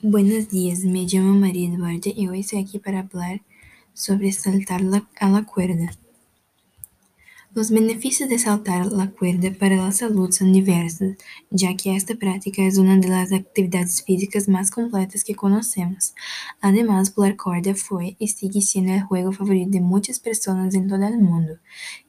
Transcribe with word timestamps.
Buenos 0.00 0.48
días, 0.48 0.84
me 0.84 1.06
llamo 1.06 1.34
María 1.34 1.74
Eduarda 1.74 2.12
y 2.14 2.28
hoy 2.28 2.38
estoy 2.40 2.60
aquí 2.60 2.78
para 2.78 3.00
hablar 3.00 3.42
sobre 3.94 4.30
saltar 4.30 4.80
la, 4.80 5.08
a 5.18 5.28
la 5.28 5.42
cuerda. 5.44 5.90
Los 7.52 7.72
beneficios 7.72 8.28
de 8.28 8.38
saltar 8.38 8.86
la 8.92 9.10
cuerda 9.10 9.50
para 9.58 9.74
la 9.74 9.90
salud 9.90 10.30
son 10.30 10.52
diversos, 10.52 11.16
ya 11.50 11.74
que 11.76 11.96
esta 11.96 12.14
práctica 12.14 12.62
es 12.62 12.78
una 12.78 12.96
de 12.96 13.08
las 13.08 13.32
actividades 13.32 14.04
físicas 14.04 14.46
más 14.46 14.70
completas 14.70 15.24
que 15.24 15.34
conocemos. 15.34 16.14
Además, 16.60 17.10
pular 17.10 17.34
corda 17.34 17.74
fue 17.74 18.14
y 18.20 18.28
sigue 18.28 18.60
siendo 18.60 18.92
el 18.92 19.02
juego 19.02 19.32
favorito 19.32 19.70
de 19.70 19.80
muchas 19.80 20.20
personas 20.20 20.74
en 20.74 20.86
todo 20.86 21.04
el 21.04 21.18
mundo, 21.18 21.54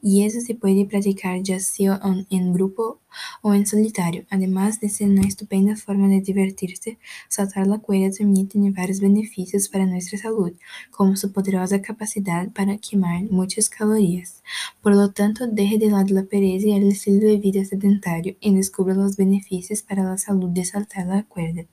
y 0.00 0.22
eso 0.24 0.40
se 0.40 0.54
puede 0.54 0.86
practicar 0.86 1.42
ya 1.42 1.58
sea 1.58 2.00
en 2.30 2.52
grupo 2.52 3.00
o 3.42 3.54
en 3.54 3.66
solitario. 3.66 4.24
Además 4.30 4.80
de 4.80 4.88
ser 4.88 5.08
una 5.10 5.26
estupenda 5.26 5.76
forma 5.76 6.08
de 6.08 6.20
divertirse, 6.20 6.98
saltar 7.28 7.66
la 7.66 7.78
cuerda 7.78 8.10
también 8.16 8.48
tiene 8.48 8.70
varios 8.70 9.00
beneficios 9.00 9.68
para 9.68 9.86
nuestra 9.86 10.18
salud, 10.18 10.52
como 10.90 11.16
su 11.16 11.32
poderosa 11.32 11.82
capacidad 11.82 12.48
para 12.50 12.78
quemar 12.78 13.22
muchas 13.30 13.68
calorías. 13.68 14.42
Por 14.82 14.94
lo 14.94 15.10
tanto, 15.12 15.46
deje 15.46 15.78
de 15.78 15.90
lado 15.90 16.14
la 16.14 16.24
pereza 16.24 16.68
y 16.68 16.72
el 16.72 16.88
estilo 16.88 17.26
de 17.28 17.38
vida 17.38 17.64
sedentario 17.64 18.36
y 18.40 18.54
descubra 18.54 18.94
los 18.94 19.16
beneficios 19.16 19.82
para 19.82 20.04
la 20.04 20.18
salud 20.18 20.50
de 20.50 20.64
saltar 20.64 21.06
la 21.06 21.22
cuerda. 21.24 21.64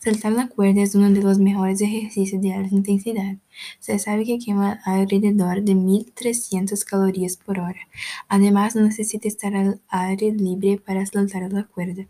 Saltar 0.00 0.32
la 0.32 0.48
cuerda 0.48 0.82
es 0.82 0.94
uno 0.94 1.10
de 1.10 1.22
los 1.22 1.38
mejores 1.38 1.80
ejercicios 1.80 2.40
de 2.42 2.52
alta 2.52 2.74
intensidad. 2.74 3.36
Se 3.80 3.98
sabe 3.98 4.24
que 4.24 4.38
quema 4.38 4.80
alrededor 4.84 5.62
de 5.62 5.74
1300 5.74 6.84
calorías 6.84 7.36
por 7.36 7.60
hora. 7.60 7.88
Además, 8.28 8.74
no 8.74 8.82
necesita 8.82 9.28
estar 9.28 9.54
al 9.54 9.80
aire 9.88 10.32
libre 10.32 10.78
para 10.78 11.06
saltar 11.06 11.50
la 11.52 11.64
cuerda, 11.64 12.06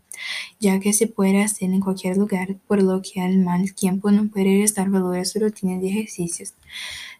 ya 0.59 0.79
que 0.79 0.93
se 0.93 1.07
puede 1.07 1.43
hacer 1.43 1.69
en 1.69 1.81
cualquier 1.81 2.17
lugar, 2.17 2.57
por 2.67 2.81
lo 2.81 3.01
que 3.01 3.21
al 3.21 3.37
mal 3.37 3.73
tiempo 3.73 4.11
no 4.11 4.27
puede 4.29 4.61
restar 4.61 4.89
valor 4.89 5.17
a 5.17 5.25
su 5.25 5.39
rutina 5.39 5.79
de 5.79 5.89
ejercicios. 5.89 6.53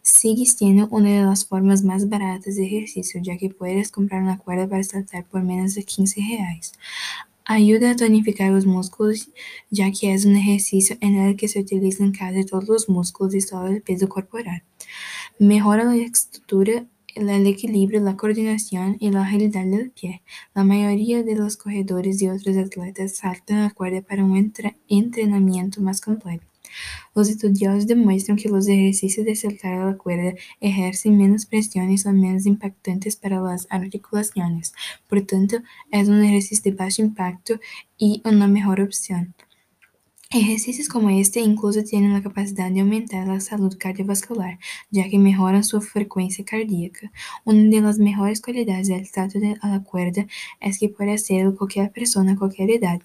Sigue 0.01 0.45
siendo 0.45 0.87
una 0.89 1.09
de 1.09 1.23
las 1.23 1.45
formas 1.45 1.83
más 1.83 2.09
baratas 2.09 2.55
de 2.55 2.65
ejercicio, 2.65 3.21
ya 3.23 3.37
que 3.37 3.49
puedes 3.49 3.91
comprar 3.91 4.21
una 4.21 4.37
cuerda 4.37 4.67
para 4.67 4.83
saltar 4.83 5.25
por 5.25 5.43
menos 5.43 5.75
de 5.75 5.83
15 5.83 6.21
reais. 6.21 6.73
Ayuda 7.47 7.91
a 7.91 7.95
tonificar 7.95 8.51
los 8.51 8.65
músculos, 8.65 9.29
ya 9.69 9.91
que 9.91 10.13
es 10.13 10.25
un 10.25 10.35
ejercicio 10.35 10.97
en 10.99 11.15
el 11.15 11.35
que 11.35 11.47
se 11.47 11.59
utilizan 11.59 12.11
casi 12.11 12.43
todos 12.43 12.67
los 12.67 12.89
músculos 12.89 13.35
y 13.35 13.45
todo 13.45 13.67
el 13.67 13.83
peso 13.83 14.09
corporal. 14.09 14.63
Mejora 15.37 15.83
la 15.83 15.95
estructura, 15.95 16.87
el 17.15 17.47
equilibrio, 17.47 18.01
la 18.01 18.17
coordinación 18.17 18.97
y 18.99 19.09
la 19.11 19.23
agilidad 19.23 19.65
del 19.65 19.91
pie. 19.91 20.21
La 20.53 20.63
mayoría 20.63 21.23
de 21.23 21.35
los 21.35 21.57
corredores 21.57 22.21
y 22.21 22.27
otros 22.27 22.57
atletas 22.57 23.15
saltan 23.15 23.61
la 23.63 23.71
cuerda 23.71 24.01
para 24.01 24.23
un 24.23 24.51
entrenamiento 24.87 25.81
más 25.81 26.01
completo. 26.01 26.45
Los 27.13 27.29
estudiosos 27.29 27.87
demuestran 27.87 28.37
que 28.37 28.49
los 28.49 28.67
ejercicios 28.67 29.25
de 29.25 29.35
saltar 29.35 29.73
a 29.73 29.85
la 29.85 29.97
cuerda 29.97 30.33
ejercen 30.59 31.17
menos 31.17 31.45
presión 31.45 31.89
y 31.89 31.97
son 31.97 32.19
menos 32.19 32.45
impactantes 32.45 33.15
para 33.15 33.39
las 33.39 33.67
articulaciones. 33.69 34.73
Por 35.07 35.21
tanto, 35.21 35.57
es 35.91 36.09
un 36.09 36.21
ejercicio 36.23 36.71
de 36.71 36.77
bajo 36.77 37.01
impacto 37.01 37.59
y 37.97 38.21
una 38.25 38.47
mejor 38.47 38.81
opción. 38.81 39.33
Ejercicios 40.37 40.89
como 40.89 41.09
este 41.09 41.39
incluso 41.39 41.81
tienen 41.85 42.11
la 42.11 42.21
capacidad 42.21 42.69
de 42.69 42.81
aumentar 42.81 43.25
la 43.25 43.39
salud 43.39 43.73
cardiovascular, 43.79 44.59
ya 44.91 45.07
que 45.09 45.17
mejoran 45.17 45.63
su 45.63 45.79
frecuencia 45.79 46.43
cardíaca. 46.43 47.09
Una 47.45 47.69
de 47.69 47.79
las 47.79 47.99
mejores 47.99 48.41
cualidades 48.41 48.89
del 48.89 49.07
salto 49.07 49.39
a 49.61 49.69
la 49.69 49.81
cuerda 49.81 50.27
es 50.59 50.77
que 50.77 50.89
puede 50.89 51.13
hacerlo 51.13 51.55
cualquier 51.55 51.89
persona 51.89 52.33
a 52.33 52.35
cualquier 52.35 52.69
edad. 52.71 53.01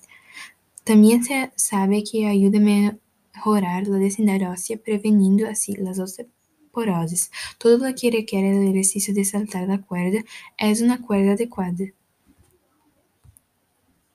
También 0.83 1.23
se 1.23 1.53
sabe 1.55 2.03
que 2.03 2.27
ayuda 2.27 2.59
a 2.59 2.97
mejorar 3.33 3.87
la 3.87 3.99
densidad 3.99 4.51
ósea, 4.51 4.79
preveniendo 4.85 5.47
así 5.47 5.77
las 5.77 6.01
osteoporosis. 6.01 7.31
Todo 7.59 7.79
lo 7.79 7.95
que 7.95 8.11
requiere 8.11 8.57
el 8.57 8.71
ejercicio 8.71 9.15
de 9.15 9.25
saltar 9.25 9.69
la 9.69 9.81
cuerda 9.81 10.25
es 10.59 10.81
una 10.83 11.01
cuerda 11.01 11.35
adecuada. 11.35 11.93